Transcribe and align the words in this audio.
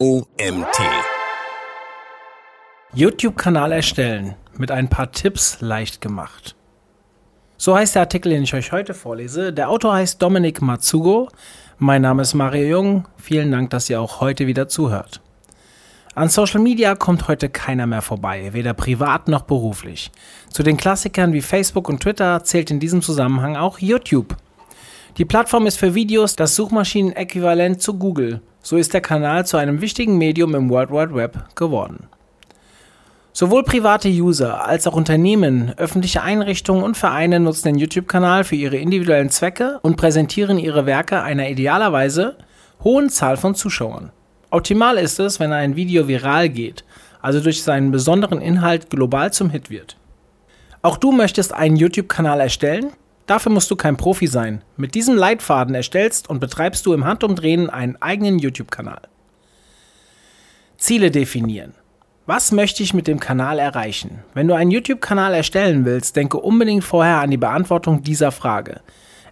OMT. 0.00 0.78
YouTube-Kanal 2.94 3.72
erstellen. 3.72 4.36
Mit 4.56 4.70
ein 4.70 4.88
paar 4.88 5.10
Tipps 5.10 5.60
leicht 5.60 6.00
gemacht. 6.00 6.54
So 7.56 7.74
heißt 7.74 7.96
der 7.96 8.02
Artikel, 8.02 8.30
den 8.30 8.44
ich 8.44 8.54
euch 8.54 8.70
heute 8.70 8.94
vorlese. 8.94 9.52
Der 9.52 9.68
Autor 9.68 9.94
heißt 9.94 10.22
Dominik 10.22 10.62
Matsugo. 10.62 11.28
Mein 11.78 12.02
Name 12.02 12.22
ist 12.22 12.34
Mario 12.34 12.68
Jung. 12.68 13.08
Vielen 13.16 13.50
Dank, 13.50 13.70
dass 13.70 13.90
ihr 13.90 14.00
auch 14.00 14.20
heute 14.20 14.46
wieder 14.46 14.68
zuhört. 14.68 15.20
An 16.14 16.28
Social 16.28 16.60
Media 16.60 16.94
kommt 16.94 17.26
heute 17.26 17.48
keiner 17.48 17.88
mehr 17.88 18.02
vorbei, 18.02 18.52
weder 18.52 18.74
privat 18.74 19.26
noch 19.26 19.42
beruflich. 19.42 20.12
Zu 20.48 20.62
den 20.62 20.76
Klassikern 20.76 21.32
wie 21.32 21.42
Facebook 21.42 21.88
und 21.88 22.04
Twitter 22.04 22.44
zählt 22.44 22.70
in 22.70 22.78
diesem 22.78 23.02
Zusammenhang 23.02 23.56
auch 23.56 23.80
YouTube. 23.80 24.36
Die 25.16 25.24
Plattform 25.24 25.66
ist 25.66 25.76
für 25.76 25.96
Videos 25.96 26.36
das 26.36 26.54
Suchmaschinenäquivalent 26.54 27.82
zu 27.82 27.94
Google. 27.94 28.42
So 28.68 28.76
ist 28.76 28.92
der 28.92 29.00
Kanal 29.00 29.46
zu 29.46 29.56
einem 29.56 29.80
wichtigen 29.80 30.18
Medium 30.18 30.54
im 30.54 30.68
World 30.68 30.90
Wide 30.90 31.14
Web 31.14 31.56
geworden. 31.56 32.06
Sowohl 33.32 33.62
private 33.62 34.10
User 34.10 34.66
als 34.66 34.86
auch 34.86 34.92
Unternehmen, 34.92 35.72
öffentliche 35.78 36.20
Einrichtungen 36.20 36.82
und 36.82 36.94
Vereine 36.94 37.40
nutzen 37.40 37.68
den 37.68 37.78
YouTube-Kanal 37.78 38.44
für 38.44 38.56
ihre 38.56 38.76
individuellen 38.76 39.30
Zwecke 39.30 39.78
und 39.80 39.96
präsentieren 39.96 40.58
ihre 40.58 40.84
Werke 40.84 41.22
einer 41.22 41.48
idealerweise 41.48 42.36
hohen 42.84 43.08
Zahl 43.08 43.38
von 43.38 43.54
Zuschauern. 43.54 44.12
Optimal 44.50 44.98
ist 44.98 45.18
es, 45.18 45.40
wenn 45.40 45.54
ein 45.54 45.74
Video 45.74 46.06
viral 46.06 46.50
geht, 46.50 46.84
also 47.22 47.40
durch 47.40 47.62
seinen 47.62 47.90
besonderen 47.90 48.42
Inhalt 48.42 48.90
global 48.90 49.32
zum 49.32 49.48
Hit 49.48 49.70
wird. 49.70 49.96
Auch 50.82 50.98
du 50.98 51.10
möchtest 51.10 51.54
einen 51.54 51.76
YouTube-Kanal 51.76 52.38
erstellen? 52.38 52.92
Dafür 53.28 53.52
musst 53.52 53.70
du 53.70 53.76
kein 53.76 53.98
Profi 53.98 54.26
sein. 54.26 54.64
Mit 54.78 54.94
diesem 54.94 55.14
Leitfaden 55.14 55.74
erstellst 55.74 56.30
und 56.30 56.40
betreibst 56.40 56.86
du 56.86 56.94
im 56.94 57.04
Handumdrehen 57.04 57.68
einen 57.68 58.00
eigenen 58.00 58.38
YouTube-Kanal. 58.38 59.02
Ziele 60.78 61.10
definieren. 61.10 61.74
Was 62.24 62.52
möchte 62.52 62.82
ich 62.82 62.94
mit 62.94 63.06
dem 63.06 63.20
Kanal 63.20 63.58
erreichen? 63.58 64.20
Wenn 64.32 64.48
du 64.48 64.54
einen 64.54 64.70
YouTube-Kanal 64.70 65.34
erstellen 65.34 65.84
willst, 65.84 66.16
denke 66.16 66.38
unbedingt 66.38 66.84
vorher 66.84 67.18
an 67.18 67.30
die 67.30 67.36
Beantwortung 67.36 68.02
dieser 68.02 68.32
Frage. 68.32 68.80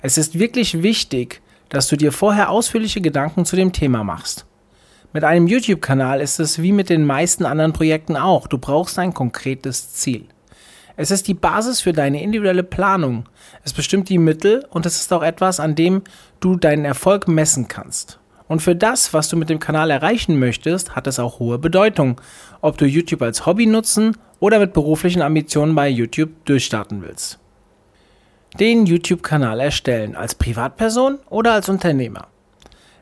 Es 0.03 0.19
ist 0.19 0.39
wirklich 0.39 0.83
wichtig, 0.83 1.41
dass 1.71 1.89
du 1.89 1.97
dir 1.97 2.13
vorher 2.13 2.51
ausführliche 2.51 3.01
Gedanken 3.01 3.47
zu 3.47 3.57
dem 3.57 3.73
Thema 3.73 4.05
machst. 4.05 4.45
Mit 5.15 5.25
einem 5.25 5.47
YouTube-Kanal 5.47 6.21
ist 6.21 6.39
es 6.39 6.61
wie 6.61 6.73
mit 6.73 6.91
den 6.91 7.07
meisten 7.07 7.47
anderen 7.47 7.73
Projekten 7.73 8.17
auch. 8.17 8.47
Du 8.47 8.59
brauchst 8.59 8.99
ein 8.99 9.15
konkretes 9.15 9.95
Ziel. 9.95 10.27
Es 10.99 11.11
ist 11.11 11.29
die 11.29 11.35
Basis 11.35 11.83
für 11.83 11.93
deine 11.93 12.23
individuelle 12.23 12.63
Planung. 12.63 13.29
Es 13.63 13.75
bestimmt 13.75 14.09
die 14.09 14.19
Mittel 14.19 14.65
und 14.71 14.87
es 14.87 14.99
ist 14.99 15.13
auch 15.13 15.23
etwas, 15.23 15.61
an 15.61 15.75
dem 15.75 16.03
du 16.41 16.57
deinen 16.57 16.87
Erfolg 16.87 17.29
messen 17.29 17.69
kannst. 17.69 18.19
Und 18.49 18.63
für 18.63 18.75
das, 18.75 19.13
was 19.13 19.29
du 19.29 19.37
mit 19.37 19.51
dem 19.51 19.59
Kanal 19.59 19.91
erreichen 19.91 20.39
möchtest, 20.39 20.97
hat 20.97 21.07
es 21.07 21.19
auch 21.19 21.39
hohe 21.39 21.59
Bedeutung, 21.59 22.21
ob 22.63 22.79
du 22.79 22.87
YouTube 22.87 23.21
als 23.21 23.45
Hobby 23.45 23.67
nutzen 23.67 24.17
oder 24.41 24.59
mit 24.59 24.73
beruflichen 24.73 25.21
Ambitionen 25.21 25.75
bei 25.75 25.89
YouTube 25.89 26.31
durchstarten 26.47 27.03
willst. 27.03 27.39
Den 28.59 28.87
YouTube-Kanal 28.87 29.61
erstellen 29.61 30.17
als 30.17 30.35
Privatperson 30.35 31.19
oder 31.29 31.53
als 31.53 31.69
Unternehmer. 31.69 32.29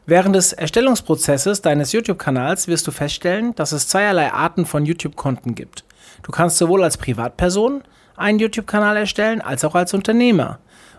Während 0.07 0.35
des 0.35 0.53
Erstellungsprozesses 0.53 1.63
deines 1.63 1.93
YouTube-Kanals 1.93 2.67
wirst 2.67 2.87
du 2.87 2.91
feststellen, 2.91 3.55
dass 3.55 3.73
es 3.73 3.87
zweierlei 3.87 4.33
Arten 4.33 4.67
von 4.67 4.85
YouTube-Konten 4.85 5.55
gibt. 5.55 5.84
Du 6.23 6.33
kannst 6.33 6.59
sowohl 6.59 6.83
als 6.83 6.97
Privatperson 6.97 7.83
einen 8.17 8.39
YouTube-Kanal 8.39 8.97
erstellen, 8.97 9.41
als 9.41 9.65
auch 9.65 9.75
als 9.75 9.95
Unternehmer. 9.95 10.59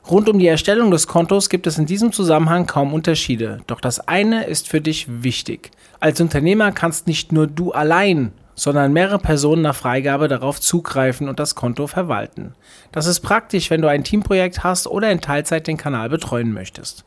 Rund 0.10 0.30
um 0.30 0.38
die 0.38 0.48
Erstellung 0.48 0.92
des 0.92 1.08
Kontos 1.08 1.50
gibt 1.50 1.66
es 1.66 1.80
in 1.80 1.88
diesem 1.88 2.12
Zusammenhang 2.12 2.68
kaum 2.68 2.94
Unterschiede, 2.94 3.60
doch 3.66 3.82
das 3.82 4.08
eine 4.08 4.44
ist 4.46 4.68
für 4.68 4.80
dich 4.80 5.24
wichtig. 5.24 5.72
Als 6.00 6.22
Unternehmer 6.22 6.72
kannst 6.72 7.08
nicht 7.08 7.32
nur 7.32 7.48
du 7.48 7.72
allein, 7.72 8.32
sondern 8.54 8.94
mehrere 8.94 9.18
Personen 9.18 9.64
nach 9.64 9.76
Freigabe 9.76 10.28
darauf 10.28 10.62
zugreifen 10.62 11.28
und 11.28 11.40
das 11.40 11.56
Konto 11.56 11.88
verwalten. 11.88 12.54
Das 12.92 13.08
ist 13.08 13.22
praktisch, 13.22 13.70
wenn 13.70 13.82
du 13.82 13.88
ein 13.88 14.04
Teamprojekt 14.04 14.64
hast 14.64 14.88
oder 14.88 15.12
in 15.12 15.22
Teilzeit 15.22 15.68
den 15.68 15.78
Kanal 15.78 16.10
betreuen 16.10 16.54
möchtest. 16.54 17.04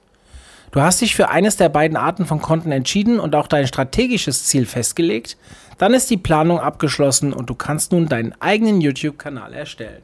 Du 0.70 0.82
hast 0.82 1.00
dich 1.00 1.14
für 1.14 1.30
eines 1.30 1.56
der 1.56 1.70
beiden 1.70 1.96
Arten 1.96 2.26
von 2.26 2.42
Konten 2.42 2.72
entschieden 2.72 3.18
und 3.20 3.34
auch 3.34 3.46
dein 3.46 3.66
strategisches 3.66 4.44
Ziel 4.44 4.66
festgelegt, 4.66 5.36
dann 5.78 5.94
ist 5.94 6.10
die 6.10 6.16
Planung 6.16 6.60
abgeschlossen 6.60 7.32
und 7.32 7.48
du 7.48 7.54
kannst 7.54 7.92
nun 7.92 8.08
deinen 8.08 8.34
eigenen 8.40 8.80
YouTube-Kanal 8.80 9.54
erstellen. 9.54 10.02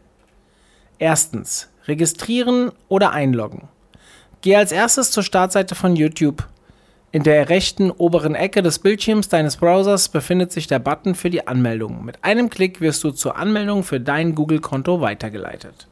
Erstens, 0.98 1.69
registrieren 1.86 2.72
oder 2.88 3.12
einloggen. 3.12 3.69
Geh 4.41 4.56
als 4.56 4.72
erstes 4.72 5.10
zur 5.10 5.22
Startseite 5.22 5.75
von 5.75 5.97
YouTube. 5.97 6.47
In 7.12 7.22
der 7.22 7.48
rechten 7.48 7.91
oberen 7.91 8.34
Ecke 8.34 8.62
des 8.62 8.78
Bildschirms 8.78 9.28
deines 9.28 9.56
Browsers 9.56 10.08
befindet 10.08 10.52
sich 10.52 10.66
der 10.66 10.78
Button 10.78 11.14
für 11.14 11.31
die 11.31 11.46
Anmeldung. 11.46 12.04
Mit 12.04 12.25
einem 12.25 12.50
Klick 12.50 12.81
wirst 12.81 13.04
du 13.04 13.10
zur 13.10 13.36
Anmeldung 13.36 13.84
für 13.84 14.00
dein 14.00 14.34
Google-Konto 14.34 15.00
weitergeleitet. 15.00 15.88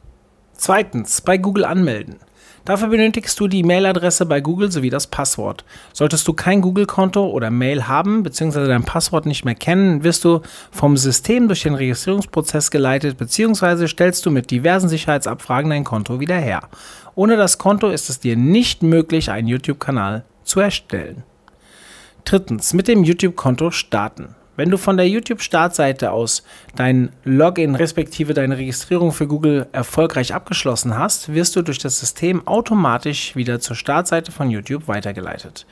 Zweitens, 0.53 1.21
bei 1.21 1.37
Google 1.37 1.65
anmelden. 1.65 2.17
Dafür 2.65 2.87
benötigst 2.87 3.37
du 3.41 3.49
die 3.49 3.61
Mailadresse 3.61 4.25
bei 4.25 4.39
Google 4.39 4.71
sowie 4.71 4.89
das 4.89 5.07
Passwort. 5.07 5.65
Solltest 5.91 6.25
du 6.27 6.33
kein 6.33 6.61
Google-Konto 6.61 7.27
oder 7.27 7.51
Mail 7.51 7.89
haben 7.89 8.23
bzw. 8.23 8.67
dein 8.67 8.85
Passwort 8.85 9.25
nicht 9.25 9.43
mehr 9.43 9.55
kennen, 9.55 10.03
wirst 10.05 10.23
du 10.23 10.41
vom 10.71 10.95
System 10.95 11.47
durch 11.47 11.63
den 11.63 11.75
Registrierungsprozess 11.75 12.71
geleitet 12.71 13.17
bzw. 13.17 13.87
stellst 13.87 14.25
du 14.25 14.31
mit 14.31 14.49
diversen 14.49 14.87
Sicherheitsabfragen 14.87 15.71
dein 15.71 15.83
Konto 15.83 16.21
wieder 16.21 16.37
her. 16.37 16.69
Ohne 17.15 17.35
das 17.35 17.57
Konto 17.57 17.89
ist 17.89 18.09
es 18.09 18.21
dir 18.21 18.37
nicht 18.37 18.81
möglich, 18.81 19.29
einen 19.29 19.49
YouTube-Kanal 19.49 20.23
zu 20.45 20.61
erstellen. 20.61 21.23
Drittens, 22.23 22.73
mit 22.73 22.87
dem 22.87 23.03
YouTube-Konto 23.03 23.71
starten. 23.71 24.35
Wenn 24.55 24.69
du 24.69 24.77
von 24.77 24.97
der 24.97 25.09
YouTube-Startseite 25.09 26.11
aus 26.11 26.43
dein 26.75 27.09
Login 27.23 27.73
respektive 27.73 28.35
deine 28.35 28.57
Registrierung 28.57 29.11
für 29.11 29.27
Google 29.27 29.65
erfolgreich 29.71 30.35
abgeschlossen 30.35 30.95
hast, 30.95 31.33
wirst 31.33 31.55
du 31.55 31.63
durch 31.63 31.79
das 31.79 31.99
System 31.99 32.47
automatisch 32.47 33.35
wieder 33.35 33.59
zur 33.59 33.75
Startseite 33.75 34.31
von 34.31 34.51
YouTube 34.51 34.87
weitergeleitet. 34.87 35.65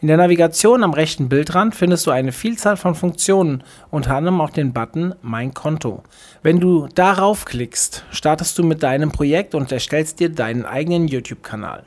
In 0.00 0.08
der 0.08 0.16
Navigation 0.16 0.82
am 0.82 0.92
rechten 0.92 1.28
Bildrand 1.28 1.76
findest 1.76 2.06
du 2.06 2.10
eine 2.10 2.32
Vielzahl 2.32 2.76
von 2.76 2.96
Funktionen, 2.96 3.62
unter 3.92 4.16
anderem 4.16 4.40
auch 4.40 4.50
den 4.50 4.72
Button 4.72 5.14
Mein 5.22 5.54
Konto. 5.54 6.02
Wenn 6.42 6.58
du 6.58 6.88
darauf 6.92 7.44
klickst, 7.44 8.04
startest 8.10 8.58
du 8.58 8.64
mit 8.64 8.82
deinem 8.82 9.12
Projekt 9.12 9.54
und 9.54 9.70
erstellst 9.70 10.18
dir 10.18 10.28
deinen 10.28 10.64
eigenen 10.64 11.06
YouTube-Kanal. 11.06 11.84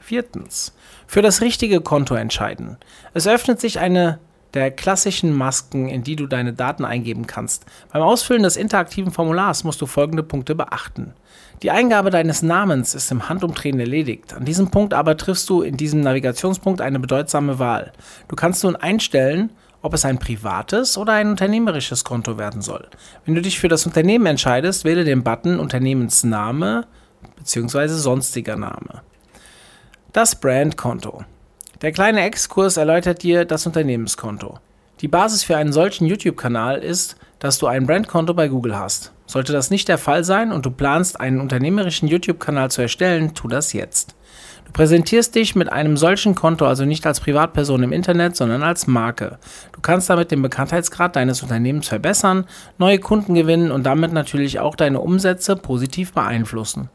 Viertens. 0.00 0.74
Für 1.08 1.22
das 1.22 1.40
richtige 1.40 1.80
Konto 1.80 2.14
entscheiden. 2.14 2.76
Es 3.14 3.26
öffnet 3.26 3.60
sich 3.60 3.80
eine 3.80 4.20
der 4.54 4.70
klassischen 4.70 5.34
Masken, 5.34 5.88
in 5.88 6.02
die 6.02 6.16
du 6.16 6.26
deine 6.26 6.52
Daten 6.52 6.84
eingeben 6.84 7.26
kannst. 7.26 7.64
Beim 7.92 8.02
Ausfüllen 8.02 8.42
des 8.42 8.56
interaktiven 8.56 9.12
Formulars 9.12 9.64
musst 9.64 9.80
du 9.80 9.86
folgende 9.86 10.22
Punkte 10.22 10.54
beachten. 10.54 11.14
Die 11.62 11.70
Eingabe 11.70 12.10
deines 12.10 12.42
Namens 12.42 12.94
ist 12.94 13.10
im 13.12 13.28
Handumdrehen 13.28 13.78
erledigt. 13.78 14.34
An 14.34 14.44
diesem 14.44 14.70
Punkt 14.70 14.94
aber 14.94 15.16
triffst 15.16 15.48
du 15.48 15.62
in 15.62 15.76
diesem 15.76 16.00
Navigationspunkt 16.00 16.80
eine 16.80 16.98
bedeutsame 16.98 17.58
Wahl. 17.58 17.92
Du 18.28 18.36
kannst 18.36 18.64
nun 18.64 18.76
einstellen, 18.76 19.50
ob 19.80 19.94
es 19.94 20.04
ein 20.04 20.18
privates 20.18 20.96
oder 20.96 21.12
ein 21.14 21.30
unternehmerisches 21.30 22.04
Konto 22.04 22.38
werden 22.38 22.62
soll. 22.62 22.88
Wenn 23.24 23.34
du 23.34 23.42
dich 23.42 23.58
für 23.58 23.68
das 23.68 23.86
Unternehmen 23.86 24.26
entscheidest, 24.26 24.84
wähle 24.84 25.04
den 25.04 25.22
Button 25.22 25.58
Unternehmensname 25.58 26.86
bzw. 27.36 27.88
sonstiger 27.88 28.56
Name. 28.56 29.02
Das 30.12 30.38
Brandkonto. 30.38 31.24
Der 31.82 31.90
kleine 31.90 32.22
Exkurs 32.22 32.76
erläutert 32.76 33.24
dir 33.24 33.44
das 33.44 33.66
Unternehmenskonto. 33.66 34.60
Die 35.00 35.08
Basis 35.08 35.42
für 35.42 35.56
einen 35.56 35.72
solchen 35.72 36.06
YouTube-Kanal 36.06 36.78
ist, 36.78 37.16
dass 37.40 37.58
du 37.58 37.66
ein 37.66 37.88
Brandkonto 37.88 38.34
bei 38.34 38.46
Google 38.46 38.78
hast. 38.78 39.12
Sollte 39.26 39.52
das 39.52 39.70
nicht 39.70 39.88
der 39.88 39.98
Fall 39.98 40.22
sein 40.22 40.52
und 40.52 40.64
du 40.64 40.70
planst, 40.70 41.18
einen 41.18 41.40
unternehmerischen 41.40 42.06
YouTube-Kanal 42.06 42.70
zu 42.70 42.82
erstellen, 42.82 43.34
tu 43.34 43.48
das 43.48 43.72
jetzt. 43.72 44.14
Du 44.64 44.72
präsentierst 44.72 45.34
dich 45.34 45.54
mit 45.54 45.70
einem 45.70 45.98
solchen 45.98 46.34
Konto 46.34 46.64
also 46.64 46.86
nicht 46.86 47.06
als 47.06 47.20
Privatperson 47.20 47.82
im 47.82 47.92
Internet, 47.92 48.36
sondern 48.36 48.62
als 48.62 48.86
Marke. 48.86 49.38
Du 49.72 49.80
kannst 49.82 50.08
damit 50.08 50.30
den 50.30 50.40
Bekanntheitsgrad 50.40 51.14
deines 51.14 51.42
Unternehmens 51.42 51.88
verbessern, 51.88 52.46
neue 52.78 52.98
Kunden 52.98 53.34
gewinnen 53.34 53.70
und 53.70 53.84
damit 53.84 54.14
natürlich 54.14 54.60
auch 54.60 54.74
deine 54.74 55.00
Umsätze 55.00 55.56
positiv 55.56 56.14
beeinflussen. 56.14 56.88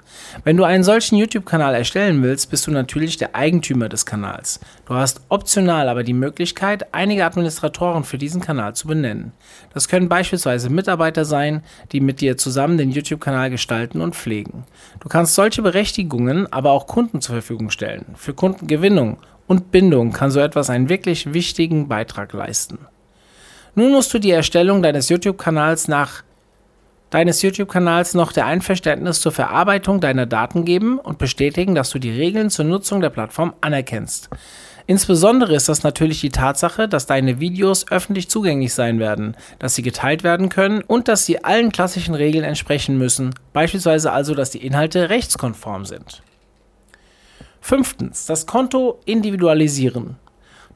Wenn 0.43 0.57
du 0.57 0.63
einen 0.63 0.83
solchen 0.83 1.17
YouTube-Kanal 1.17 1.75
erstellen 1.75 2.23
willst, 2.23 2.49
bist 2.49 2.65
du 2.65 2.71
natürlich 2.71 3.17
der 3.17 3.35
Eigentümer 3.35 3.89
des 3.89 4.07
Kanals. 4.07 4.59
Du 4.87 4.95
hast 4.95 5.21
optional 5.29 5.87
aber 5.87 6.03
die 6.03 6.13
Möglichkeit, 6.13 6.93
einige 6.95 7.25
Administratoren 7.25 8.03
für 8.03 8.17
diesen 8.17 8.41
Kanal 8.41 8.73
zu 8.73 8.87
benennen. 8.87 9.33
Das 9.73 9.87
können 9.87 10.09
beispielsweise 10.09 10.71
Mitarbeiter 10.71 11.25
sein, 11.25 11.61
die 11.91 11.99
mit 11.99 12.21
dir 12.21 12.37
zusammen 12.37 12.79
den 12.79 12.89
YouTube-Kanal 12.89 13.51
gestalten 13.51 14.01
und 14.01 14.15
pflegen. 14.15 14.63
Du 14.99 15.09
kannst 15.09 15.35
solche 15.35 15.61
Berechtigungen 15.61 16.51
aber 16.51 16.71
auch 16.71 16.87
Kunden 16.87 17.21
zur 17.21 17.35
Verfügung 17.35 17.66
Verfügung 17.67 17.71
stellen. 17.71 18.05
Für 18.15 18.33
Kundengewinnung 18.33 19.17
und 19.47 19.71
Bindung 19.71 20.11
kann 20.11 20.31
so 20.31 20.39
etwas 20.39 20.69
einen 20.69 20.89
wirklich 20.89 21.33
wichtigen 21.33 21.87
Beitrag 21.87 22.33
leisten. 22.33 22.79
Nun 23.75 23.91
musst 23.91 24.13
du 24.13 24.19
die 24.19 24.31
Erstellung 24.31 24.81
deines 24.81 25.09
YouTube-Kanals 25.09 25.87
nach 25.87 26.23
deines 27.09 27.41
YouTube-Kanals 27.41 28.15
noch 28.15 28.33
der 28.33 28.45
Einverständnis 28.47 29.21
zur 29.21 29.31
Verarbeitung 29.31 30.01
deiner 30.01 30.25
Daten 30.25 30.65
geben 30.65 30.99
und 30.99 31.17
bestätigen, 31.17 31.73
dass 31.73 31.91
du 31.91 31.99
die 31.99 32.11
Regeln 32.11 32.49
zur 32.49 32.65
Nutzung 32.65 32.99
der 32.99 33.11
Plattform 33.11 33.53
anerkennst. 33.61 34.29
Insbesondere 34.87 35.55
ist 35.55 35.69
das 35.69 35.83
natürlich 35.83 36.19
die 36.19 36.31
Tatsache, 36.31 36.89
dass 36.89 37.05
deine 37.05 37.39
Videos 37.39 37.89
öffentlich 37.89 38.29
zugänglich 38.29 38.73
sein 38.73 38.99
werden, 38.99 39.37
dass 39.57 39.75
sie 39.75 39.83
geteilt 39.83 40.23
werden 40.25 40.49
können 40.49 40.81
und 40.81 41.07
dass 41.07 41.25
sie 41.25 41.45
allen 41.45 41.71
klassischen 41.71 42.13
Regeln 42.13 42.43
entsprechen 42.43 42.97
müssen, 42.97 43.33
beispielsweise 43.53 44.11
also, 44.11 44.35
dass 44.35 44.51
die 44.51 44.65
Inhalte 44.65 45.09
rechtskonform 45.09 45.85
sind. 45.85 46.23
Fünftens, 47.67 48.25
das 48.25 48.45
Konto 48.45 49.01
individualisieren. 49.03 50.15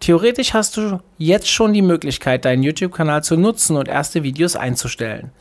Theoretisch 0.02 0.54
hast 0.54 0.76
du 0.76 1.00
jetzt 1.18 1.50
schon 1.50 1.72
die 1.72 1.82
Möglichkeit, 1.82 2.44
deinen 2.44 2.64
YouTube-Kanal 2.64 3.24
zu 3.24 3.38
nutzen 3.38 3.78
und 3.78 3.88
erste 3.88 4.24
Videos 4.24 4.58
einzustellen. 4.58 5.32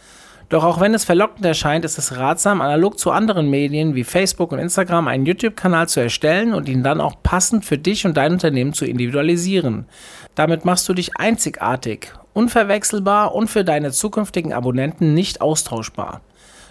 Doch 0.49 0.62
auch 0.62 0.81
wenn 0.81 0.94
es 0.94 1.05
verlockend 1.05 1.44
erscheint, 1.44 1.85
ist 1.85 1.99
es 1.99 2.17
ratsam, 2.17 2.61
analog 2.61 3.00
zu 3.00 3.11
anderen 3.11 3.50
Medien 3.50 3.97
wie 3.97 4.05
Facebook 4.05 4.52
und 4.52 4.61
Instagram 4.61 5.08
einen 5.08 5.26
YouTube-Kanal 5.26 5.88
zu 5.88 5.99
erstellen 5.99 6.55
und 6.55 6.69
ihn 6.69 6.85
dann 6.85 7.00
auch 7.00 7.17
passend 7.20 7.64
für 7.64 7.79
dich 7.79 8.06
und 8.06 8.17
dein 8.17 8.35
Unternehmen 8.35 8.73
zu 8.73 8.85
individualisieren. 8.85 9.87
Damit 10.37 10.64
machst 10.64 10.88
du 10.88 10.94
dich 10.94 11.17
einzigartig, 11.17 12.12
unverwechselbar 12.32 13.35
und 13.35 13.49
für 13.50 13.64
deine 13.64 13.91
zukünftigen 13.91 14.53
Abonnenten 14.53 15.14
nicht 15.14 15.41
austauschbar. 15.41 16.20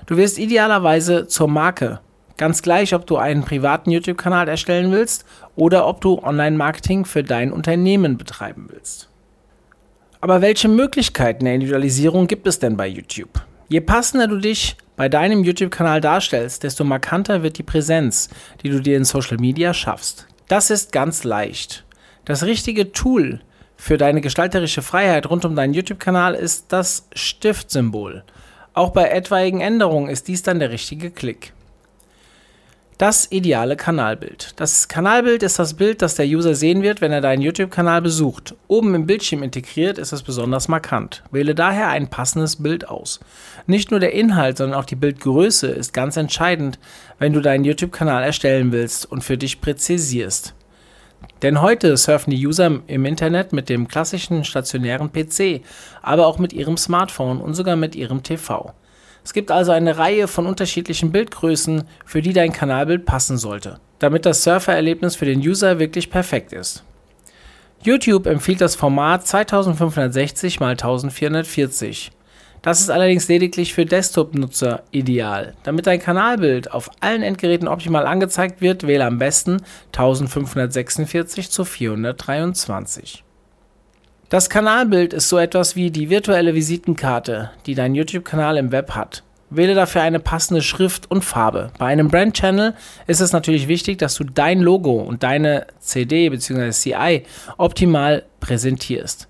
Du 0.05 0.15
wirst 0.15 0.39
idealerweise 0.39 1.27
zur 1.27 1.49
Marke. 1.49 1.99
Ganz 2.39 2.61
gleich, 2.61 2.95
ob 2.95 3.05
du 3.05 3.17
einen 3.17 3.43
privaten 3.43 3.91
YouTube-Kanal 3.91 4.47
erstellen 4.47 4.93
willst 4.93 5.25
oder 5.57 5.85
ob 5.85 5.99
du 5.99 6.23
Online-Marketing 6.23 7.03
für 7.03 7.21
dein 7.21 7.51
Unternehmen 7.51 8.17
betreiben 8.17 8.69
willst. 8.71 9.09
Aber 10.21 10.41
welche 10.41 10.69
Möglichkeiten 10.69 11.43
der 11.43 11.55
Individualisierung 11.55 12.27
gibt 12.27 12.47
es 12.47 12.57
denn 12.57 12.77
bei 12.77 12.87
YouTube? 12.87 13.41
Je 13.67 13.81
passender 13.81 14.29
du 14.29 14.37
dich 14.37 14.77
bei 14.95 15.09
deinem 15.09 15.43
YouTube-Kanal 15.43 15.99
darstellst, 15.99 16.63
desto 16.63 16.85
markanter 16.85 17.43
wird 17.43 17.57
die 17.57 17.63
Präsenz, 17.63 18.29
die 18.63 18.69
du 18.69 18.79
dir 18.79 18.95
in 18.95 19.03
Social 19.03 19.37
Media 19.37 19.73
schaffst. 19.73 20.25
Das 20.47 20.69
ist 20.69 20.93
ganz 20.93 21.25
leicht. 21.25 21.83
Das 22.23 22.43
richtige 22.43 22.93
Tool 22.93 23.41
für 23.75 23.97
deine 23.97 24.21
gestalterische 24.21 24.81
Freiheit 24.81 25.29
rund 25.29 25.43
um 25.43 25.57
deinen 25.57 25.73
YouTube-Kanal 25.73 26.35
ist 26.35 26.71
das 26.71 27.09
Stiftsymbol. 27.13 28.23
Auch 28.73 28.91
bei 28.91 29.09
etwaigen 29.09 29.59
Änderungen 29.59 30.09
ist 30.09 30.29
dies 30.29 30.41
dann 30.41 30.59
der 30.59 30.69
richtige 30.69 31.11
Klick. 31.11 31.51
Das 32.99 33.31
ideale 33.31 33.77
Kanalbild. 33.77 34.59
Das 34.59 34.89
Kanalbild 34.89 35.41
ist 35.41 35.57
das 35.57 35.75
Bild, 35.75 36.01
das 36.01 36.15
der 36.15 36.25
User 36.25 36.53
sehen 36.53 36.83
wird, 36.83 36.99
wenn 36.99 37.13
er 37.13 37.21
deinen 37.21 37.41
YouTube-Kanal 37.41 38.01
besucht. 38.01 38.55
Oben 38.67 38.93
im 38.93 39.05
Bildschirm 39.05 39.41
integriert 39.41 39.97
ist 39.97 40.11
es 40.11 40.21
besonders 40.21 40.67
markant. 40.67 41.23
Wähle 41.31 41.55
daher 41.55 41.87
ein 41.87 42.09
passendes 42.09 42.61
Bild 42.61 42.89
aus. 42.89 43.21
Nicht 43.67 43.89
nur 43.91 44.01
der 44.01 44.11
Inhalt, 44.11 44.57
sondern 44.57 44.77
auch 44.77 44.83
die 44.83 44.97
Bildgröße 44.97 45.67
ist 45.67 45.93
ganz 45.93 46.17
entscheidend, 46.17 46.77
wenn 47.19 47.31
du 47.31 47.39
deinen 47.39 47.63
YouTube-Kanal 47.63 48.21
erstellen 48.21 48.73
willst 48.73 49.09
und 49.09 49.23
für 49.23 49.37
dich 49.37 49.61
präzisierst. 49.61 50.53
Denn 51.41 51.61
heute 51.61 51.95
surfen 51.95 52.31
die 52.31 52.45
User 52.45 52.81
im 52.85 53.05
Internet 53.05 53.53
mit 53.53 53.69
dem 53.69 53.87
klassischen 53.87 54.43
stationären 54.43 55.13
PC, 55.13 55.61
aber 56.01 56.27
auch 56.27 56.37
mit 56.37 56.51
ihrem 56.51 56.75
Smartphone 56.75 57.39
und 57.39 57.53
sogar 57.53 57.77
mit 57.77 57.95
ihrem 57.95 58.23
TV. 58.23 58.73
Es 59.23 59.33
gibt 59.33 59.51
also 59.51 59.71
eine 59.71 59.97
Reihe 59.97 60.27
von 60.27 60.45
unterschiedlichen 60.45 61.11
Bildgrößen, 61.11 61.83
für 62.05 62.21
die 62.21 62.33
dein 62.33 62.53
Kanalbild 62.53 63.05
passen 63.05 63.37
sollte, 63.37 63.79
damit 63.99 64.25
das 64.25 64.43
Surfererlebnis 64.43 65.15
für 65.15 65.25
den 65.25 65.39
User 65.39 65.79
wirklich 65.79 66.09
perfekt 66.09 66.53
ist. 66.53 66.83
YouTube 67.81 68.25
empfiehlt 68.25 68.61
das 68.61 68.75
Format 68.75 69.25
2560 69.25 70.55
x 70.55 70.61
1440. 70.61 72.11
Das 72.61 72.81
ist 72.81 72.89
allerdings 72.89 73.29
lediglich 73.29 73.73
für 73.73 73.85
Desktop-Nutzer 73.85 74.83
ideal. 74.91 75.53
Damit 75.63 75.87
dein 75.87 76.01
Kanalbild 76.01 76.71
auf 76.73 76.89
allen 76.99 77.23
Endgeräten 77.23 77.69
optimal 77.69 78.05
angezeigt 78.05 78.59
wird, 78.59 78.85
wähle 78.85 79.05
am 79.05 79.17
besten 79.17 79.61
1546 79.93 81.51
zu 81.51 81.63
423. 81.63 83.23
Das 84.29 84.47
Kanalbild 84.47 85.13
ist 85.13 85.27
so 85.27 85.39
etwas 85.39 85.75
wie 85.75 85.89
die 85.89 86.11
virtuelle 86.11 86.53
Visitenkarte, 86.53 87.49
die 87.65 87.73
dein 87.73 87.95
YouTube-Kanal 87.95 88.57
im 88.57 88.71
Web 88.71 88.91
hat. 88.91 89.23
Wähle 89.49 89.73
dafür 89.73 90.03
eine 90.03 90.19
passende 90.19 90.61
Schrift 90.61 91.09
und 91.09 91.25
Farbe. 91.25 91.71
Bei 91.79 91.87
einem 91.87 92.09
Brand-Channel 92.09 92.75
ist 93.07 93.21
es 93.21 93.33
natürlich 93.33 93.67
wichtig, 93.67 93.97
dass 93.97 94.13
du 94.13 94.23
dein 94.23 94.59
Logo 94.59 95.01
und 95.01 95.23
deine 95.23 95.65
CD 95.79 96.29
bzw. 96.29 96.69
CI 96.69 97.23
optimal 97.57 98.23
präsentierst. 98.39 99.27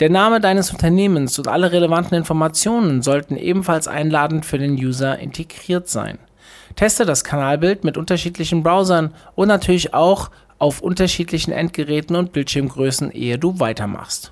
Der 0.00 0.10
Name 0.10 0.40
deines 0.40 0.72
Unternehmens 0.72 1.38
und 1.38 1.46
alle 1.46 1.70
relevanten 1.70 2.18
Informationen 2.18 3.02
sollten 3.02 3.36
ebenfalls 3.36 3.86
einladend 3.86 4.44
für 4.44 4.58
den 4.58 4.74
User 4.74 5.20
integriert 5.20 5.88
sein. 5.88 6.18
Teste 6.74 7.04
das 7.04 7.22
Kanalbild 7.22 7.84
mit 7.84 7.96
unterschiedlichen 7.96 8.64
Browsern 8.64 9.14
und 9.36 9.46
natürlich 9.46 9.94
auch 9.94 10.30
auf 10.62 10.80
unterschiedlichen 10.80 11.50
Endgeräten 11.50 12.14
und 12.14 12.32
Bildschirmgrößen, 12.32 13.10
ehe 13.10 13.36
du 13.36 13.58
weitermachst. 13.58 14.30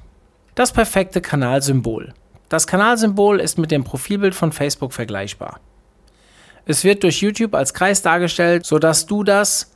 Das 0.54 0.70
perfekte 0.70 1.20
Kanalsymbol. 1.20 2.14
Das 2.48 2.68
Kanalsymbol 2.68 3.40
ist 3.40 3.58
mit 3.58 3.72
dem 3.72 3.82
Profilbild 3.82 4.36
von 4.36 4.52
Facebook 4.52 4.92
vergleichbar. 4.92 5.58
Es 6.66 6.84
wird 6.84 7.02
durch 7.02 7.20
YouTube 7.20 7.52
als 7.52 7.74
Kreis 7.74 8.02
dargestellt, 8.02 8.64
sodass 8.64 9.06
du 9.06 9.24
das, 9.24 9.72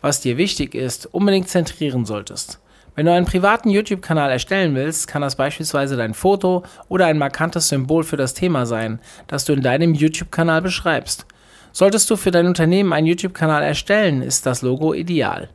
was 0.00 0.20
dir 0.20 0.36
wichtig 0.36 0.76
ist, 0.76 1.12
unbedingt 1.12 1.48
zentrieren 1.48 2.04
solltest. 2.04 2.60
Wenn 2.94 3.06
du 3.06 3.12
einen 3.12 3.26
privaten 3.26 3.70
YouTube-Kanal 3.70 4.30
erstellen 4.30 4.76
willst, 4.76 5.08
kann 5.08 5.22
das 5.22 5.34
beispielsweise 5.34 5.96
dein 5.96 6.14
Foto 6.14 6.62
oder 6.88 7.06
ein 7.06 7.18
markantes 7.18 7.68
Symbol 7.68 8.04
für 8.04 8.16
das 8.16 8.32
Thema 8.32 8.64
sein, 8.64 9.00
das 9.26 9.44
du 9.44 9.54
in 9.54 9.60
deinem 9.60 9.92
YouTube-Kanal 9.92 10.62
beschreibst. 10.62 11.26
Solltest 11.72 12.08
du 12.10 12.16
für 12.16 12.30
dein 12.30 12.46
Unternehmen 12.46 12.92
einen 12.92 13.08
YouTube-Kanal 13.08 13.64
erstellen, 13.64 14.22
ist 14.22 14.46
das 14.46 14.62
Logo 14.62 14.94
ideal. 14.94 15.50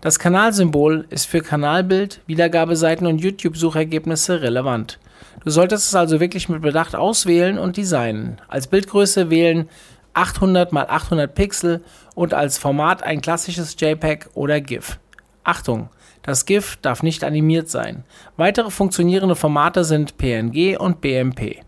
Das 0.00 0.18
Kanalsymbol 0.18 1.06
ist 1.08 1.26
für 1.26 1.40
Kanalbild, 1.40 2.20
Wiedergabeseiten 2.26 3.06
und 3.06 3.18
YouTube-Suchergebnisse 3.18 4.42
relevant. 4.42 4.98
Du 5.42 5.50
solltest 5.50 5.88
es 5.88 5.94
also 5.94 6.20
wirklich 6.20 6.48
mit 6.48 6.62
Bedacht 6.62 6.94
auswählen 6.94 7.58
und 7.58 7.76
designen. 7.76 8.40
Als 8.46 8.66
Bildgröße 8.66 9.30
wählen 9.30 9.68
800 10.12 10.72
x 10.72 10.88
800 10.88 11.34
Pixel 11.34 11.84
und 12.14 12.34
als 12.34 12.58
Format 12.58 13.02
ein 13.02 13.20
klassisches 13.20 13.76
JPEG 13.78 14.28
oder 14.34 14.60
GIF. 14.60 14.98
Achtung, 15.44 15.88
das 16.22 16.44
GIF 16.44 16.76
darf 16.82 17.02
nicht 17.02 17.24
animiert 17.24 17.70
sein. 17.70 18.04
Weitere 18.36 18.70
funktionierende 18.70 19.36
Formate 19.36 19.84
sind 19.84 20.18
PNG 20.18 20.76
und 20.78 21.00
BMP. 21.00 21.62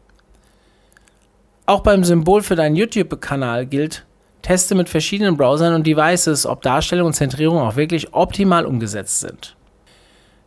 Auch 1.64 1.81
beim 1.81 2.04
Symbol 2.04 2.42
für 2.42 2.56
deinen 2.56 2.76
YouTube-Kanal 2.76 3.66
gilt, 3.66 4.04
Teste 4.48 4.74
mit 4.74 4.88
verschiedenen 4.88 5.36
Browsern 5.36 5.74
und 5.74 5.86
Devices, 5.86 6.46
ob 6.46 6.62
Darstellung 6.62 7.08
und 7.08 7.12
Zentrierung 7.12 7.58
auch 7.58 7.76
wirklich 7.76 8.14
optimal 8.14 8.64
umgesetzt 8.64 9.20
sind. 9.20 9.54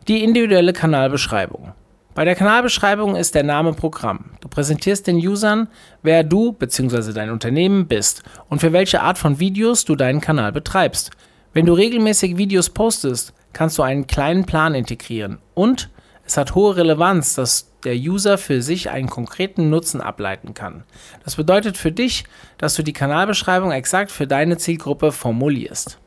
Die 0.08 0.24
individuelle 0.24 0.72
Kanalbeschreibung. 0.72 1.70
Bei 2.12 2.24
der 2.24 2.34
Kanalbeschreibung 2.34 3.14
ist 3.14 3.36
der 3.36 3.44
Name 3.44 3.74
Programm. 3.74 4.32
Du 4.40 4.48
präsentierst 4.48 5.06
den 5.06 5.18
Usern, 5.18 5.68
wer 6.02 6.24
du 6.24 6.50
bzw. 6.50 7.12
dein 7.12 7.30
Unternehmen 7.30 7.86
bist 7.86 8.24
und 8.48 8.58
für 8.58 8.72
welche 8.72 9.02
Art 9.02 9.18
von 9.18 9.38
Videos 9.38 9.84
du 9.84 9.94
deinen 9.94 10.20
Kanal 10.20 10.50
betreibst. 10.50 11.12
Wenn 11.52 11.66
du 11.66 11.72
regelmäßig 11.72 12.36
Videos 12.36 12.70
postest, 12.70 13.32
kannst 13.52 13.78
du 13.78 13.82
einen 13.82 14.08
kleinen 14.08 14.46
Plan 14.46 14.74
integrieren 14.74 15.38
und 15.54 15.90
es 16.26 16.36
hat 16.36 16.56
hohe 16.56 16.74
Relevanz, 16.76 17.34
dass 17.34 17.71
der 17.84 17.94
User 17.94 18.38
für 18.38 18.62
sich 18.62 18.90
einen 18.90 19.08
konkreten 19.08 19.70
Nutzen 19.70 20.00
ableiten 20.00 20.54
kann. 20.54 20.84
Das 21.24 21.36
bedeutet 21.36 21.76
für 21.76 21.92
dich, 21.92 22.24
dass 22.58 22.74
du 22.74 22.82
die 22.82 22.92
Kanalbeschreibung 22.92 23.72
exakt 23.72 24.10
für 24.10 24.26
deine 24.26 24.56
Zielgruppe 24.56 25.12
formulierst. 25.12 25.98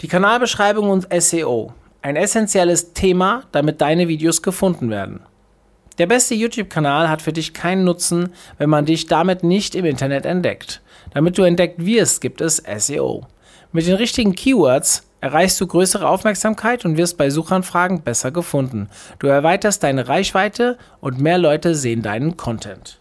Die 0.00 0.08
Kanalbeschreibung 0.08 0.90
und 0.90 1.06
SEO. 1.18 1.72
Ein 2.02 2.16
essentielles 2.16 2.92
Thema, 2.92 3.44
damit 3.52 3.80
deine 3.80 4.08
Videos 4.08 4.42
gefunden 4.42 4.90
werden. 4.90 5.20
Der 5.98 6.06
beste 6.06 6.34
YouTube-Kanal 6.34 7.08
hat 7.08 7.22
für 7.22 7.32
dich 7.32 7.54
keinen 7.54 7.84
Nutzen, 7.84 8.30
wenn 8.58 8.68
man 8.68 8.84
dich 8.84 9.06
damit 9.06 9.44
nicht 9.44 9.74
im 9.74 9.84
Internet 9.84 10.26
entdeckt. 10.26 10.82
Damit 11.12 11.38
du 11.38 11.42
entdeckt 11.42 11.84
wirst, 11.84 12.20
gibt 12.20 12.40
es 12.40 12.62
SEO. 12.78 13.26
Mit 13.72 13.86
den 13.86 13.94
richtigen 13.94 14.34
Keywords 14.34 15.06
erreichst 15.24 15.58
du 15.58 15.66
größere 15.66 16.06
Aufmerksamkeit 16.06 16.84
und 16.84 16.98
wirst 16.98 17.16
bei 17.16 17.30
Suchanfragen 17.30 18.02
besser 18.02 18.30
gefunden. 18.30 18.90
Du 19.18 19.26
erweiterst 19.26 19.82
deine 19.82 20.06
Reichweite 20.06 20.76
und 21.00 21.18
mehr 21.18 21.38
Leute 21.38 21.74
sehen 21.74 22.02
deinen 22.02 22.36
Content. 22.36 23.00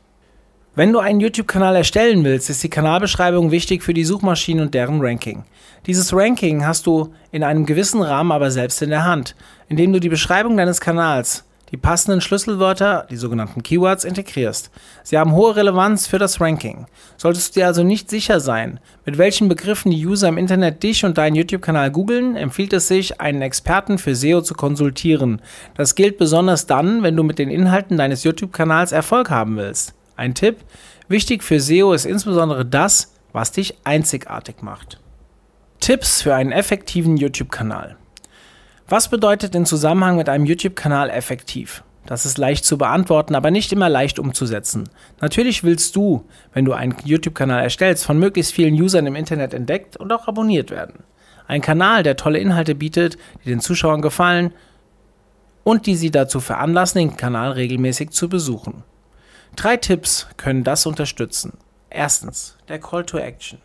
Wenn 0.73 0.93
du 0.93 0.99
einen 0.99 1.19
YouTube-Kanal 1.19 1.75
erstellen 1.75 2.23
willst, 2.23 2.49
ist 2.49 2.63
die 2.63 2.69
Kanalbeschreibung 2.69 3.51
wichtig 3.51 3.83
für 3.83 3.93
die 3.93 4.05
Suchmaschinen 4.05 4.67
und 4.67 4.73
deren 4.73 5.01
Ranking. 5.01 5.43
Dieses 5.85 6.13
Ranking 6.13 6.65
hast 6.65 6.87
du 6.87 7.13
in 7.33 7.43
einem 7.43 7.65
gewissen 7.65 8.01
Rahmen 8.01 8.31
aber 8.31 8.51
selbst 8.51 8.81
in 8.81 8.89
der 8.89 9.03
Hand, 9.03 9.35
indem 9.67 9.91
du 9.91 9.99
die 9.99 10.07
Beschreibung 10.07 10.55
deines 10.55 10.79
Kanals 10.79 11.43
die 11.73 11.77
passenden 11.77 12.21
Schlüsselwörter, 12.21 13.07
die 13.09 13.17
sogenannten 13.17 13.63
Keywords, 13.63 14.05
integrierst. 14.05 14.69
Sie 15.01 15.17
haben 15.17 15.31
hohe 15.31 15.55
Relevanz 15.55 16.05
für 16.05 16.19
das 16.19 16.39
Ranking. 16.39 16.85
Solltest 17.17 17.55
du 17.55 17.59
dir 17.59 17.65
also 17.65 17.81
nicht 17.81 18.11
sicher 18.11 18.39
sein, 18.39 18.79
mit 19.05 19.17
welchen 19.17 19.49
Begriffen 19.49 19.89
die 19.89 20.05
User 20.05 20.27
im 20.27 20.37
Internet 20.37 20.83
dich 20.83 21.03
und 21.03 21.17
deinen 21.17 21.35
YouTube-Kanal 21.35 21.89
googeln, 21.89 22.35
empfiehlt 22.35 22.73
es 22.73 22.87
sich, 22.87 23.19
einen 23.19 23.41
Experten 23.41 23.97
für 23.97 24.13
SEO 24.13 24.41
zu 24.41 24.53
konsultieren. 24.53 25.41
Das 25.75 25.95
gilt 25.95 26.19
besonders 26.19 26.67
dann, 26.67 27.01
wenn 27.01 27.15
du 27.15 27.23
mit 27.23 27.39
den 27.39 27.49
Inhalten 27.49 27.97
deines 27.97 28.23
YouTube-Kanals 28.23 28.91
Erfolg 28.91 29.31
haben 29.31 29.57
willst. 29.57 29.95
Ein 30.15 30.35
Tipp: 30.35 30.57
Wichtig 31.07 31.43
für 31.43 31.59
SEO 31.59 31.93
ist 31.93 32.05
insbesondere 32.05 32.67
das, 32.67 33.15
was 33.31 33.51
dich 33.51 33.79
einzigartig 33.83 34.61
macht. 34.61 34.99
Tipps 35.79 36.21
für 36.21 36.35
einen 36.35 36.51
effektiven 36.51 37.17
YouTube-Kanal. 37.17 37.97
Was 38.87 39.07
bedeutet 39.07 39.55
in 39.55 39.65
Zusammenhang 39.65 40.17
mit 40.17 40.27
einem 40.27 40.45
YouTube-Kanal 40.45 41.09
effektiv? 41.09 41.83
Das 42.05 42.25
ist 42.25 42.37
leicht 42.37 42.65
zu 42.65 42.77
beantworten, 42.77 43.33
aber 43.33 43.49
nicht 43.49 43.71
immer 43.71 43.87
leicht 43.87 44.19
umzusetzen. 44.19 44.89
Natürlich 45.21 45.63
willst 45.63 45.95
du, 45.95 46.25
wenn 46.53 46.65
du 46.65 46.73
einen 46.73 46.95
YouTube-Kanal 47.05 47.63
erstellst, 47.63 48.05
von 48.05 48.19
möglichst 48.19 48.53
vielen 48.53 48.73
Usern 48.73 49.07
im 49.07 49.15
Internet 49.15 49.53
entdeckt 49.53 49.95
und 49.95 50.11
auch 50.11 50.27
abonniert 50.27 50.69
werden. 50.69 51.03
Ein 51.47 51.61
Kanal, 51.61 52.03
der 52.03 52.17
tolle 52.17 52.39
Inhalte 52.39 52.75
bietet, 52.75 53.17
die 53.43 53.49
den 53.49 53.61
Zuschauern 53.61 54.01
gefallen 54.01 54.53
und 55.63 55.85
die 55.85 55.95
sie 55.95 56.11
dazu 56.11 56.41
veranlassen, 56.41 56.99
den 56.99 57.17
Kanal 57.17 57.53
regelmäßig 57.53 58.09
zu 58.11 58.27
besuchen. 58.27 58.83
Drei 59.55 59.77
Tipps 59.77 60.27
können 60.35 60.65
das 60.65 60.85
unterstützen. 60.85 61.53
Erstens, 61.89 62.57
der 62.67 62.79
Call 62.79 63.05
to 63.05 63.17
Action. 63.17 63.59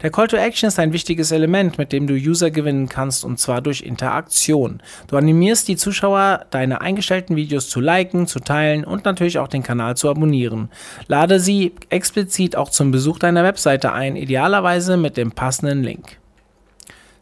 Der 0.00 0.10
Call 0.10 0.28
to 0.28 0.36
Action 0.36 0.68
ist 0.68 0.78
ein 0.78 0.92
wichtiges 0.92 1.32
Element, 1.32 1.76
mit 1.76 1.90
dem 1.90 2.06
du 2.06 2.14
User 2.14 2.52
gewinnen 2.52 2.88
kannst 2.88 3.24
und 3.24 3.40
zwar 3.40 3.60
durch 3.60 3.80
Interaktion. 3.80 4.80
Du 5.08 5.16
animierst 5.16 5.66
die 5.66 5.76
Zuschauer, 5.76 6.46
deine 6.50 6.80
eingestellten 6.80 7.34
Videos 7.34 7.68
zu 7.68 7.80
liken, 7.80 8.28
zu 8.28 8.38
teilen 8.38 8.84
und 8.84 9.04
natürlich 9.04 9.40
auch 9.40 9.48
den 9.48 9.64
Kanal 9.64 9.96
zu 9.96 10.08
abonnieren. 10.08 10.70
Lade 11.08 11.40
sie 11.40 11.74
explizit 11.88 12.54
auch 12.54 12.70
zum 12.70 12.92
Besuch 12.92 13.18
deiner 13.18 13.42
Webseite 13.42 13.92
ein, 13.92 14.14
idealerweise 14.14 14.96
mit 14.96 15.16
dem 15.16 15.32
passenden 15.32 15.82
Link. 15.82 16.18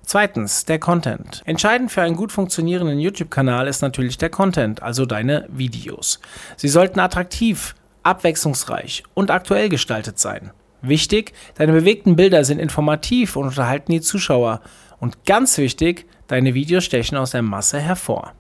Zweitens, 0.03 0.67
der 0.67 0.79
Content. 0.79 1.43
Entscheidend 1.47 1.91
für 1.91 2.03
einen 2.03 2.15
gut 2.15 2.31
funktionierenden 2.31 3.01
YouTube-Kanal 3.01 3.69
ist 3.69 3.81
natürlich 3.81 4.19
der 4.19 4.31
Content, 4.31 4.83
also 4.83 5.07
deine 5.07 5.49
Videos. 5.49 6.21
Sie 6.57 6.69
sollten 6.69 7.01
attraktiv, 7.01 7.75
abwechslungsreich 8.03 9.03
und 9.15 9.31
aktuell 9.31 9.71
gestaltet 9.71 10.19
sein. 10.19 10.53
Wichtig, 10.89 11.33
deine 11.57 11.73
bewegten 11.73 12.17
Bilder 12.17 12.45
sind 12.45 12.59
informativ 12.59 13.37
und 13.37 13.49
unterhalten 13.49 13.93
die 13.93 14.01
Zuschauer. 14.01 14.61
Und 15.01 15.25
ganz 15.25 15.59
wichtig, 15.59 16.07
deine 16.29 16.55
Videos 16.55 16.85
stechen 16.85 17.19
aus 17.19 17.33
der 17.33 17.43
Masse 17.43 17.81
hervor. 17.81 18.33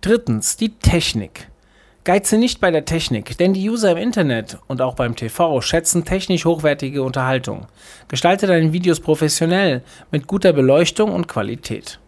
Drittens, 0.00 0.56
die 0.56 0.78
Technik. 0.78 1.48
Geize 2.04 2.36
nicht 2.36 2.60
bei 2.60 2.70
der 2.70 2.84
Technik, 2.84 3.38
denn 3.38 3.54
die 3.54 3.70
User 3.70 3.92
im 3.92 3.96
Internet 3.96 4.58
und 4.66 4.82
auch 4.82 4.94
beim 4.94 5.16
TV 5.16 5.62
schätzen 5.62 6.04
technisch 6.04 6.44
hochwertige 6.44 7.02
Unterhaltung. 7.02 7.66
Gestalte 8.08 8.46
deine 8.46 8.74
Videos 8.74 9.00
professionell, 9.00 9.82
mit 10.10 10.26
guter 10.26 10.52
Beleuchtung 10.52 11.14
und 11.14 11.28
Qualität. 11.28 11.98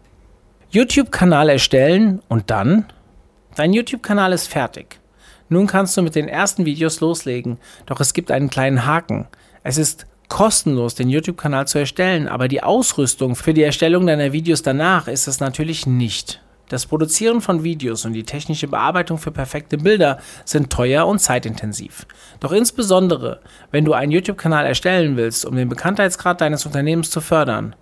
YouTube-Kanal 0.69 1.49
erstellen 1.49 2.21
und 2.27 2.51
dann? 2.51 2.85
Dein 3.55 3.73
YouTube-Kanal 3.73 4.33
ist 4.33 4.47
fertig. 4.47 4.99
Nun 5.49 5.65
kannst 5.65 5.97
du 5.97 6.03
mit 6.03 6.13
den 6.13 6.27
ersten 6.27 6.65
Videos 6.65 6.99
loslegen, 6.99 7.57
doch 7.87 7.99
es 7.99 8.13
gibt 8.13 8.29
einen 8.29 8.51
kleinen 8.51 8.85
Haken. 8.85 9.27
Es 9.67 9.77
ist 9.77 10.07
kostenlos, 10.29 10.95
den 10.95 11.09
YouTube-Kanal 11.09 11.67
zu 11.67 11.77
erstellen, 11.77 12.29
aber 12.29 12.47
die 12.47 12.63
Ausrüstung 12.63 13.35
für 13.35 13.53
die 13.53 13.63
Erstellung 13.63 14.07
deiner 14.07 14.31
Videos 14.31 14.61
danach 14.61 15.09
ist 15.09 15.27
es 15.27 15.41
natürlich 15.41 15.85
nicht. 15.85 16.41
Das 16.69 16.85
Produzieren 16.85 17.41
von 17.41 17.65
Videos 17.65 18.05
und 18.05 18.13
die 18.13 18.23
technische 18.23 18.69
Bearbeitung 18.69 19.17
für 19.17 19.31
perfekte 19.31 19.77
Bilder 19.77 20.19
sind 20.45 20.69
teuer 20.69 21.05
und 21.05 21.19
zeitintensiv. 21.19 22.07
Doch 22.39 22.53
insbesondere, 22.53 23.41
wenn 23.69 23.83
du 23.83 23.91
einen 23.91 24.13
YouTube-Kanal 24.13 24.65
erstellen 24.65 25.17
willst, 25.17 25.45
um 25.45 25.57
den 25.57 25.67
Bekanntheitsgrad 25.67 26.39
deines 26.39 26.65
Unternehmens 26.65 27.09
zu 27.09 27.19
fördern, 27.19 27.75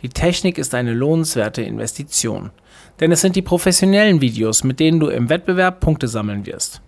die 0.00 0.10
Technik 0.10 0.58
ist 0.58 0.76
eine 0.76 0.92
lohnenswerte 0.92 1.62
Investition. 1.62 2.52
Denn 3.00 3.10
es 3.10 3.20
sind 3.20 3.34
die 3.34 3.42
professionellen 3.42 4.20
Videos, 4.20 4.62
mit 4.62 4.78
denen 4.78 5.00
du 5.00 5.08
im 5.08 5.28
Wettbewerb 5.28 5.80
Punkte 5.80 6.06
sammeln 6.06 6.46
wirst. 6.46 6.82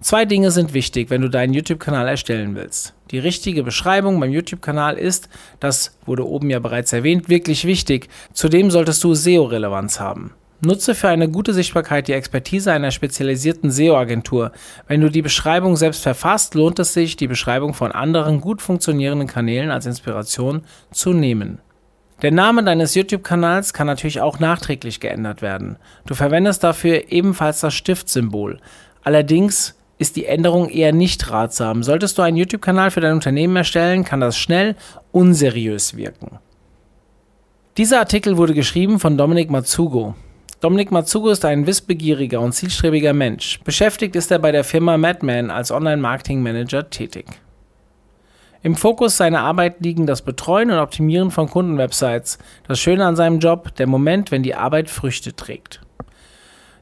Zwei 0.00 0.26
Dinge 0.26 0.50
sind 0.50 0.74
wichtig, 0.74 1.08
wenn 1.08 1.22
du 1.22 1.30
deinen 1.30 1.54
YouTube-Kanal 1.54 2.06
erstellen 2.06 2.54
willst. 2.54 2.94
Die 3.10 3.18
richtige 3.18 3.62
Beschreibung 3.62 4.20
beim 4.20 4.30
YouTube-Kanal 4.30 4.98
ist, 4.98 5.28
das 5.58 5.96
wurde 6.04 6.26
oben 6.26 6.50
ja 6.50 6.58
bereits 6.58 6.92
erwähnt, 6.92 7.28
wirklich 7.28 7.64
wichtig. 7.64 8.08
Zudem 8.32 8.70
solltest 8.70 9.02
du 9.04 9.14
SEO-Relevanz 9.14 9.98
haben. 9.98 10.32
Nutze 10.60 10.94
für 10.94 11.08
eine 11.08 11.28
gute 11.28 11.52
Sichtbarkeit 11.52 12.08
die 12.08 12.12
Expertise 12.12 12.72
einer 12.72 12.90
spezialisierten 12.90 13.70
SEO-Agentur. 13.70 14.52
Wenn 14.86 15.00
du 15.00 15.10
die 15.10 15.22
Beschreibung 15.22 15.76
selbst 15.76 16.02
verfasst, 16.02 16.54
lohnt 16.54 16.78
es 16.78 16.92
sich, 16.92 17.16
die 17.16 17.26
Beschreibung 17.26 17.74
von 17.74 17.92
anderen 17.92 18.40
gut 18.40 18.62
funktionierenden 18.62 19.28
Kanälen 19.28 19.70
als 19.70 19.86
Inspiration 19.86 20.62
zu 20.92 21.12
nehmen. 21.12 21.60
Der 22.22 22.32
Name 22.32 22.64
deines 22.64 22.94
YouTube-Kanals 22.94 23.74
kann 23.74 23.86
natürlich 23.86 24.22
auch 24.22 24.38
nachträglich 24.38 25.00
geändert 25.00 25.42
werden. 25.42 25.76
Du 26.06 26.14
verwendest 26.14 26.64
dafür 26.64 27.12
ebenfalls 27.12 27.60
das 27.60 27.74
Stiftsymbol. 27.74 28.58
Allerdings 29.04 29.74
ist 29.98 30.16
die 30.16 30.26
Änderung 30.26 30.68
eher 30.68 30.92
nicht 30.92 31.30
ratsam. 31.30 31.82
Solltest 31.82 32.18
du 32.18 32.22
einen 32.22 32.36
YouTube-Kanal 32.36 32.90
für 32.90 33.00
dein 33.00 33.14
Unternehmen 33.14 33.56
erstellen, 33.56 34.04
kann 34.04 34.20
das 34.20 34.36
schnell 34.36 34.76
unseriös 35.12 35.96
wirken. 35.96 36.38
Dieser 37.76 37.98
Artikel 37.98 38.36
wurde 38.36 38.54
geschrieben 38.54 38.98
von 38.98 39.18
Dominik 39.18 39.50
Matsugo. 39.50 40.14
Dominik 40.60 40.90
Matsugo 40.90 41.28
ist 41.28 41.44
ein 41.44 41.66
wissbegieriger 41.66 42.40
und 42.40 42.52
zielstrebiger 42.52 43.12
Mensch. 43.12 43.60
Beschäftigt 43.64 44.16
ist 44.16 44.30
er 44.30 44.38
bei 44.38 44.52
der 44.52 44.64
Firma 44.64 44.96
Madman 44.96 45.50
als 45.50 45.70
Online-Marketing-Manager 45.70 46.88
tätig. 46.88 47.26
Im 48.62 48.74
Fokus 48.74 49.16
seiner 49.16 49.40
Arbeit 49.40 49.76
liegen 49.80 50.06
das 50.06 50.22
Betreuen 50.22 50.70
und 50.70 50.78
Optimieren 50.78 51.30
von 51.30 51.48
Kundenwebsites. 51.48 52.38
Das 52.66 52.80
Schöne 52.80 53.04
an 53.04 53.14
seinem 53.14 53.38
Job, 53.38 53.74
der 53.76 53.86
Moment, 53.86 54.30
wenn 54.30 54.42
die 54.42 54.54
Arbeit 54.54 54.90
Früchte 54.90 55.36
trägt. 55.36 55.82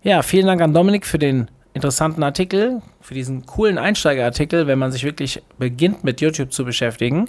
Ja, 0.03 0.23
vielen 0.23 0.47
Dank 0.47 0.63
an 0.63 0.73
Dominik 0.73 1.05
für 1.05 1.19
den 1.19 1.51
interessanten 1.75 2.23
Artikel, 2.23 2.81
für 3.01 3.15
diesen 3.15 3.45
coolen 3.47 3.79
Einsteigerartikel, 3.79 4.67
wenn 4.67 4.79
man 4.79 4.93
sich 4.93 5.05
wirklich 5.05 5.43
beginnt 5.59 6.05
mit 6.05 6.21
YouTube 6.21 6.53
zu 6.53 6.65
beschäftigen. 6.65 7.29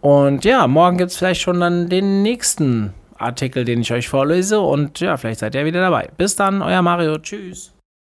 Und 0.00 0.44
ja, 0.44 0.66
morgen 0.66 0.98
gibt 0.98 1.10
es 1.10 1.16
vielleicht 1.16 1.40
schon 1.40 1.58
dann 1.60 1.88
den 1.88 2.22
nächsten 2.22 2.92
Artikel, 3.18 3.64
den 3.64 3.80
ich 3.80 3.92
euch 3.92 4.08
vorlese. 4.08 4.60
Und 4.60 5.00
ja, 5.00 5.16
vielleicht 5.16 5.40
seid 5.40 5.54
ihr 5.54 5.64
wieder 5.64 5.80
dabei. 5.80 6.10
Bis 6.16 6.36
dann, 6.36 6.62
euer 6.62 6.82
Mario. 6.82 7.18
Tschüss. 7.18 7.75